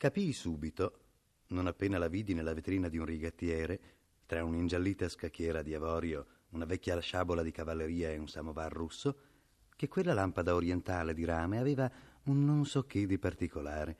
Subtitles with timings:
[0.00, 1.00] Capii subito,
[1.48, 3.80] non appena la vidi nella vetrina di un rigattiere,
[4.24, 9.18] tra un'ingiallita scacchiera di avorio, una vecchia sciabola di cavalleria e un samovar russo,
[9.76, 11.92] che quella lampada orientale di rame aveva
[12.22, 13.96] un non so che di particolare.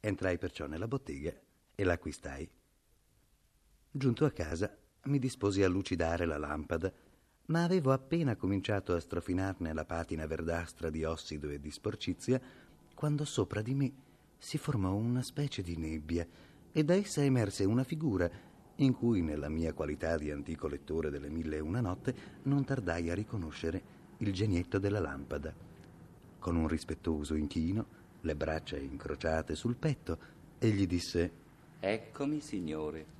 [0.00, 1.38] Entrai perciò nella bottega
[1.74, 2.50] e l'acquistai.
[3.90, 6.90] Giunto a casa, mi disposi a lucidare la lampada,
[7.48, 12.40] ma avevo appena cominciato a strofinarne la patina verdastra di ossido e di sporcizia,
[12.94, 14.06] quando sopra di me
[14.38, 16.26] si formò una specie di nebbia
[16.70, 18.30] e da essa emerse una figura
[18.76, 23.10] in cui, nella mia qualità di antico lettore delle mille e una notte, non tardai
[23.10, 23.82] a riconoscere
[24.18, 25.52] il genietto della lampada.
[26.38, 27.86] Con un rispettoso inchino,
[28.20, 30.18] le braccia incrociate sul petto,
[30.58, 31.32] egli disse:
[31.80, 33.16] Eccomi, signore.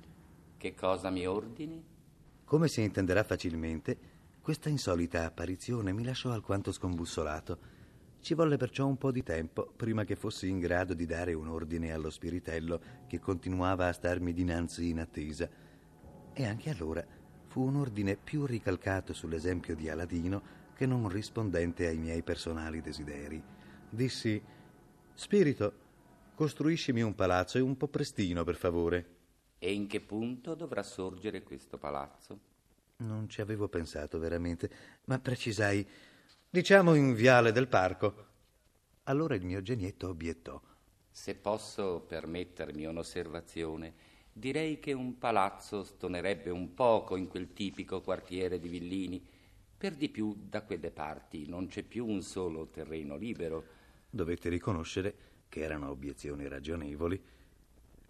[0.55, 1.83] Che cosa mi ordini?
[2.45, 3.97] Come si intenderà facilmente,
[4.41, 7.77] questa insolita apparizione mi lasciò alquanto scombussolato.
[8.21, 11.47] Ci volle perciò un po' di tempo prima che fossi in grado di dare un
[11.47, 15.49] ordine allo spiritello che continuava a starmi dinanzi in attesa.
[16.33, 17.03] E anche allora
[17.47, 23.41] fu un ordine più ricalcato sull'esempio di Aladino che non rispondente ai miei personali desideri.
[23.89, 24.41] Dissi:
[25.13, 25.73] Spirito,
[26.35, 29.15] costruiscimi un palazzo e un po' prestino, per favore.
[29.59, 32.39] E in che punto dovrà sorgere questo palazzo?
[32.97, 34.69] Non ci avevo pensato veramente,
[35.05, 35.87] ma precisai,
[36.49, 38.25] diciamo in viale del parco.
[39.03, 40.59] Allora il mio genietto obiettò.
[41.11, 43.93] Se posso permettermi un'osservazione,
[44.33, 49.23] direi che un palazzo stonerebbe un poco in quel tipico quartiere di villini.
[49.77, 53.65] Per di più, da quelle parti non c'è più un solo terreno libero.
[54.09, 55.15] Dovette riconoscere
[55.49, 57.21] che erano obiezioni ragionevoli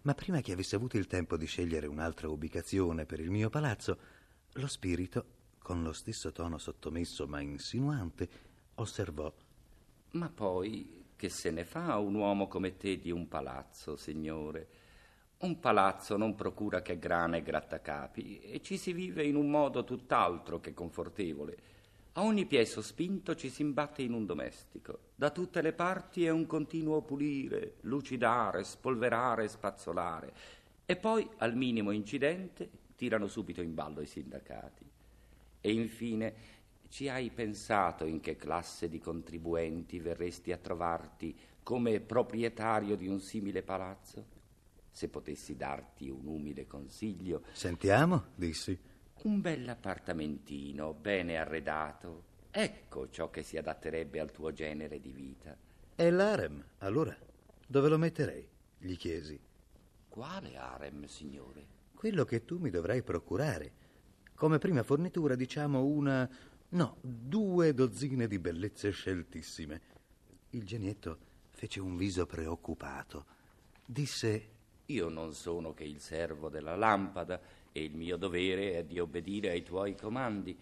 [0.02, 3.98] ma prima che avesse avuto il tempo di scegliere un'altra ubicazione per il mio palazzo,
[4.52, 8.28] lo spirito, con lo stesso tono sottomesso ma insinuante,
[8.76, 9.32] osservò.
[10.12, 14.68] Ma poi che se ne fa un uomo come te di un palazzo, signore?
[15.38, 19.84] Un palazzo non procura che grana e grattacapi e ci si vive in un modo
[19.84, 21.56] tutt'altro che confortevole.
[22.14, 25.10] A ogni piè sospinto ci si imbatte in un domestico.
[25.14, 30.34] Da tutte le parti è un continuo pulire, lucidare, spolverare spazzolare.
[30.84, 34.89] E poi, al minimo incidente, tirano subito in ballo i sindacati.
[35.60, 36.34] E infine,
[36.88, 43.20] ci hai pensato in che classe di contribuenti verresti a trovarti come proprietario di un
[43.20, 44.38] simile palazzo?
[44.90, 47.44] Se potessi darti un umile consiglio.
[47.52, 48.76] Sentiamo, dissi.
[49.22, 52.24] Un bell'appartamentino, bene arredato.
[52.50, 55.56] Ecco ciò che si adatterebbe al tuo genere di vita.
[55.94, 57.16] E l'harem, allora?
[57.66, 58.48] Dove lo metterei?
[58.78, 59.38] Gli chiesi.
[60.08, 61.66] Quale harem, signore?
[61.94, 63.72] Quello che tu mi dovrai procurare.
[64.40, 66.26] Come prima fornitura, diciamo, una.
[66.70, 69.80] no, due dozzine di bellezze sceltissime.
[70.52, 71.18] Il genietto
[71.50, 73.26] fece un viso preoccupato.
[73.84, 74.48] Disse:
[74.86, 77.38] Io non sono che il servo della lampada
[77.70, 80.58] e il mio dovere è di obbedire ai tuoi comandi.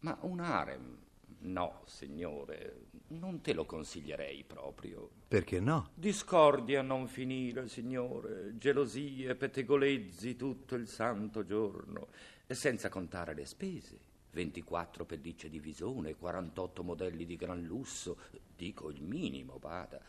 [0.00, 0.96] Ma un harem,
[1.42, 5.08] no, signore, non te lo consiglierei proprio.
[5.28, 5.90] Perché no?
[5.94, 12.08] Discordia a non finire, signore, gelosie, pettegolezzi tutto il santo giorno,
[12.46, 14.10] senza contare le spese.
[14.32, 18.18] 24 pellicce di visone, 48 modelli di gran lusso,
[18.56, 20.00] dico il minimo, bada.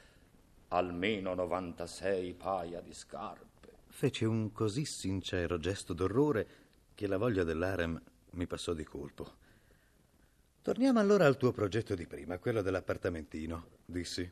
[0.69, 3.53] Almeno 96 paia di scarpe
[3.93, 6.47] fece un così sincero gesto d'orrore
[6.95, 8.01] che la voglia dell'harem
[8.31, 9.41] mi passò di colpo.
[10.63, 14.31] Torniamo allora al tuo progetto di prima, quello dell'appartamentino, dissi.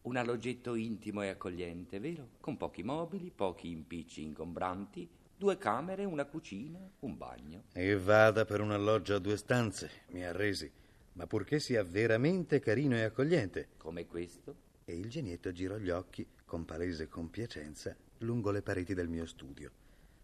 [0.00, 2.30] Un alloggetto intimo e accogliente, vero?
[2.40, 5.06] Con pochi mobili, pochi impicci ingombranti,
[5.36, 7.64] due camere, una cucina, un bagno.
[7.74, 10.72] E vada per un alloggio a due stanze, mi arresi,
[11.12, 13.68] ma purché sia veramente carino e accogliente.
[13.76, 14.56] Come questo?
[14.86, 19.70] E il genietto girò gli occhi con palese compiacenza lungo le pareti del mio studio.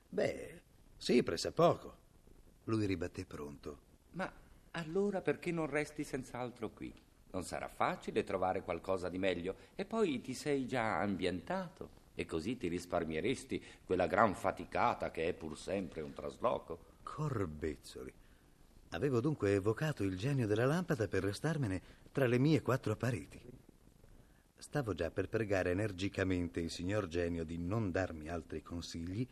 [0.08, 0.62] Beh,
[0.96, 1.98] sì, pressappoco.
[2.64, 3.88] Lui ribatté pronto.
[4.12, 6.92] Ma allora perché non resti senz'altro qui?
[7.32, 12.56] Non sarà facile trovare qualcosa di meglio e poi ti sei già ambientato e così
[12.56, 16.78] ti risparmieresti quella gran faticata che è pur sempre un trasloco.
[17.02, 18.12] Corbezzoli.
[18.90, 21.80] Avevo dunque evocato il genio della lampada per restarmene
[22.10, 23.40] tra le mie quattro pareti.
[24.56, 29.26] Stavo già per pregare energicamente il signor Genio di non darmi altri consigli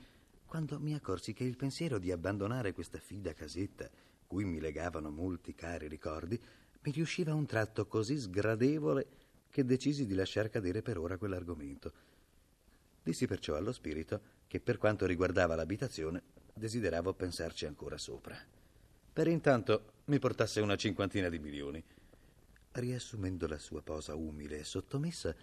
[0.47, 3.91] quando mi accorsi che il pensiero di abbandonare questa fida casetta,
[4.29, 6.41] cui mi legavano molti cari ricordi,
[6.83, 9.07] mi riusciva un tratto così sgradevole
[9.51, 11.93] che decisi di lasciar cadere per ora quell'argomento.
[13.03, 16.23] Dissi perciò allo spirito che per quanto riguardava l'abitazione
[16.55, 18.39] desideravo pensarci ancora sopra.
[19.13, 21.83] Per intanto mi portasse una cinquantina di milioni
[22.71, 25.35] Riassumendo la sua posa umile e sottomessa,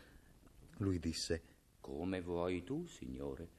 [0.78, 1.42] lui disse:
[1.82, 3.50] Come vuoi tu, signore?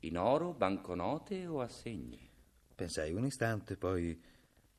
[0.00, 2.30] In oro, banconote o assegni?
[2.74, 4.18] Pensai un istante, poi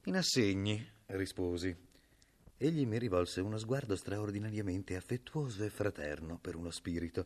[0.06, 1.74] in assegni, risposi.
[2.58, 7.26] Egli mi rivolse uno sguardo straordinariamente affettuoso e fraterno per uno spirito.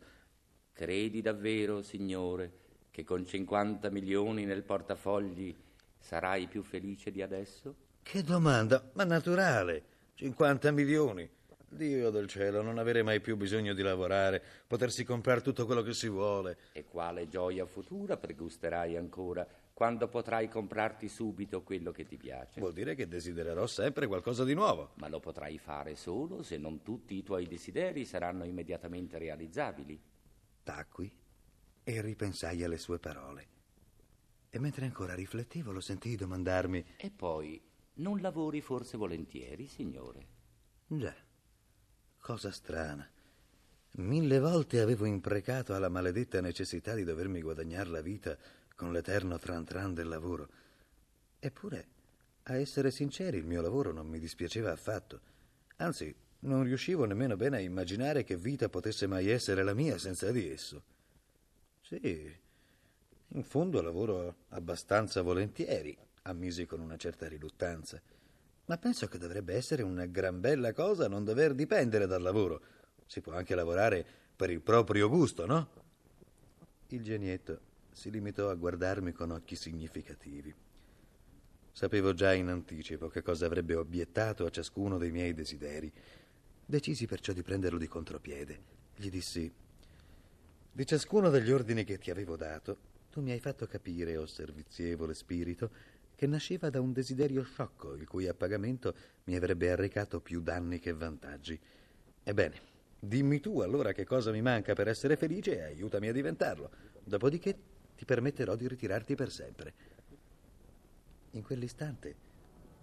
[0.74, 2.52] Credi davvero, signore,
[2.92, 5.56] che con 50 milioni nel portafogli
[6.00, 7.76] sarai più felice di adesso?
[8.04, 9.84] Che domanda, ma naturale.
[10.14, 11.28] 50 milioni.
[11.70, 15.94] Dio del cielo, non avere mai più bisogno di lavorare, potersi comprare tutto quello che
[15.94, 16.58] si vuole.
[16.72, 19.46] E quale gioia futura pregusterai ancora
[19.78, 22.60] quando potrai comprarti subito quello che ti piace?
[22.60, 24.94] Vuol dire che desidererò sempre qualcosa di nuovo.
[24.96, 30.02] Ma lo potrai fare solo se non tutti i tuoi desideri saranno immediatamente realizzabili.
[30.64, 31.16] Tacqui
[31.84, 33.48] e ripensai alle sue parole.
[34.50, 36.84] E mentre ancora riflettevo lo sentii domandarmi...
[36.98, 37.62] E poi,
[37.98, 40.28] non lavori forse volentieri, signore?
[40.88, 41.14] Già,
[42.18, 43.08] cosa strana.
[43.92, 48.36] Mille volte avevo imprecato alla maledetta necessità di dovermi guadagnare la vita
[48.78, 50.48] con l'eterno tran tran del lavoro.
[51.40, 51.88] Eppure,
[52.44, 55.20] a essere sinceri, il mio lavoro non mi dispiaceva affatto.
[55.78, 60.30] Anzi, non riuscivo nemmeno bene a immaginare che vita potesse mai essere la mia senza
[60.32, 60.84] di esso.
[61.82, 62.32] Sì,
[63.30, 68.00] in fondo lavoro abbastanza volentieri, ammisi con una certa riluttanza.
[68.66, 72.62] Ma penso che dovrebbe essere una gran bella cosa non dover dipendere dal lavoro.
[73.08, 75.70] Si può anche lavorare per il proprio gusto, no?
[76.90, 77.67] Il genietto
[77.98, 80.54] si limitò a guardarmi con occhi significativi.
[81.72, 85.92] Sapevo già in anticipo che cosa avrebbe obiettato a ciascuno dei miei desideri.
[86.64, 88.60] Decisi perciò di prenderlo di contropiede.
[88.96, 89.52] Gli dissi:
[90.72, 92.78] Di ciascuno degli ordini che ti avevo dato,
[93.10, 95.72] tu mi hai fatto capire, o oh servizievole spirito,
[96.14, 100.94] che nasceva da un desiderio sciocco, il cui appagamento mi avrebbe arrecato più danni che
[100.94, 101.60] vantaggi.
[102.24, 102.62] Ebbene,
[103.00, 106.70] dimmi tu allora che cosa mi manca per essere felice e aiutami a diventarlo.
[107.04, 107.58] Dopodiché
[107.98, 109.74] ti permetterò di ritirarti per sempre.
[111.32, 112.16] In quell'istante,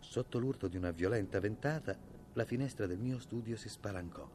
[0.00, 1.96] sotto l'urto di una violenta ventata,
[2.32, 4.28] la finestra del mio studio si spalancò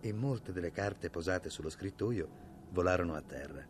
[0.00, 2.28] e molte delle carte posate sullo scrittoio
[2.70, 3.64] volarono a terra.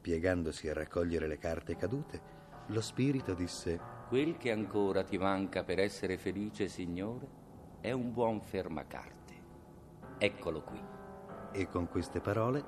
[0.00, 2.20] Piegandosi a raccogliere le carte cadute,
[2.66, 7.28] lo spirito disse: Quel che ancora ti manca per essere felice, signore,
[7.80, 9.34] è un buon fermacarte.
[10.18, 10.82] Eccolo qui.
[11.52, 12.64] E con queste parole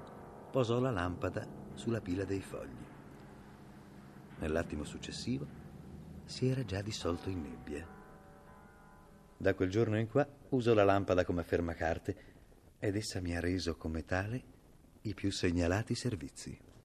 [0.50, 2.89] posò la lampada sulla pila dei fogli.
[4.40, 5.46] Nell'attimo successivo
[6.24, 7.86] si era già dissolto in nebbia.
[9.36, 12.16] Da quel giorno in qua uso la lampada come fermacarte
[12.78, 14.42] ed essa mi ha reso come tale
[15.02, 16.58] i più segnalati servizi.